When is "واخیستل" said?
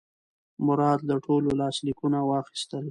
2.23-2.79